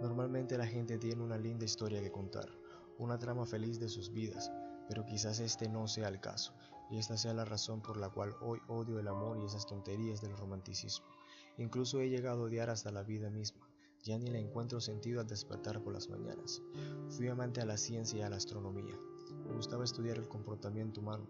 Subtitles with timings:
[0.00, 2.50] Normalmente la gente tiene una linda historia que contar,
[2.98, 4.52] una trama feliz de sus vidas,
[4.88, 6.52] pero quizás este no sea el caso,
[6.90, 10.20] y esta sea la razón por la cual hoy odio el amor y esas tonterías
[10.20, 11.06] del romanticismo.
[11.56, 13.66] Incluso he llegado a odiar hasta la vida misma,
[14.04, 16.62] ya ni le encuentro sentido al despertar por las mañanas.
[17.08, 18.98] Fui amante a la ciencia y a la astronomía.
[19.46, 21.26] Me gustaba estudiar el comportamiento humano.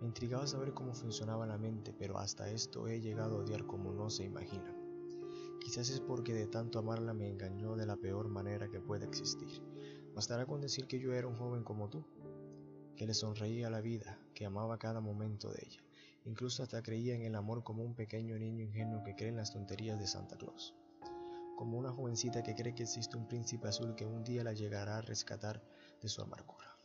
[0.00, 3.92] Me intrigaba saber cómo funcionaba la mente, pero hasta esto he llegado a odiar como
[3.92, 4.76] no se imagina.
[5.60, 9.62] Quizás es porque de tanto amarla me engañó de la peor manera que pueda existir.
[10.14, 12.04] Bastará con decir que yo era un joven como tú,
[12.96, 15.80] que le sonreía a la vida, que amaba cada momento de ella.
[16.24, 19.52] Incluso hasta creía en el amor como un pequeño niño ingenuo que cree en las
[19.52, 20.74] tonterías de Santa Claus.
[21.56, 24.98] Como una jovencita que cree que existe un príncipe azul que un día la llegará
[24.98, 25.62] a rescatar
[26.02, 26.76] de su amargura.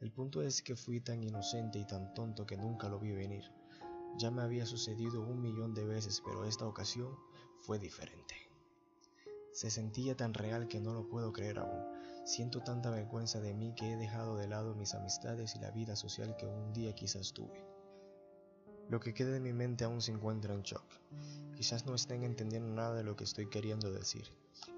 [0.00, 3.44] El punto es que fui tan inocente y tan tonto que nunca lo vi venir.
[4.16, 7.16] Ya me había sucedido un millón de veces, pero esta ocasión
[7.68, 8.34] fue diferente.
[9.52, 11.84] Se sentía tan real que no lo puedo creer aún.
[12.24, 15.94] Siento tanta vergüenza de mí que he dejado de lado mis amistades y la vida
[15.94, 17.62] social que un día quizás tuve.
[18.88, 20.82] Lo que queda de mi mente aún se encuentra en shock.
[21.54, 24.24] Quizás no estén entendiendo nada de lo que estoy queriendo decir,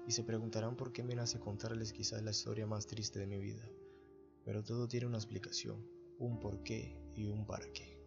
[0.05, 3.39] y se preguntarán por qué me nace contarles quizás la historia más triste de mi
[3.39, 3.63] vida.
[4.43, 5.87] Pero todo tiene una explicación,
[6.19, 7.97] un por qué y un para qué.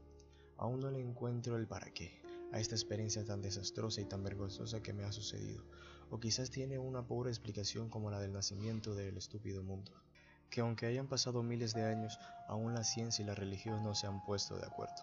[0.59, 2.23] Aún no le encuentro el para qué
[2.55, 5.65] a esta experiencia tan desastrosa y tan vergonzosa que me ha sucedido,
[6.09, 9.91] o quizás tiene una pobre explicación como la del nacimiento del estúpido mundo,
[10.51, 14.07] que aunque hayan pasado miles de años, aún la ciencia y la religión no se
[14.07, 14.95] han puesto de acuerdo,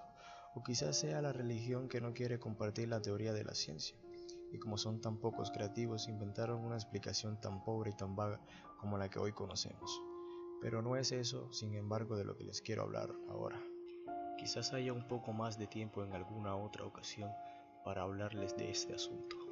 [0.56, 3.98] o quizás sea la religión que no quiere compartir la teoría de la ciencia,
[4.54, 8.40] y como son tan pocos creativos, inventaron una explicación tan pobre y tan vaga
[8.80, 9.92] como la que hoy conocemos.
[10.62, 13.62] Pero no es eso, sin embargo, de lo que les quiero hablar ahora.
[14.38, 17.32] Quizás haya un poco más de tiempo en alguna otra ocasión
[17.84, 19.51] para hablarles de este asunto.